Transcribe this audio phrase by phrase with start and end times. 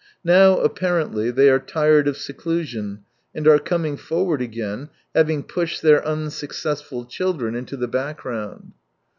[0.23, 3.03] Now, apparently, they are tired of seclusion
[3.35, 8.73] and are coming forward again, having pushed their unsuccessful children into the 176 background.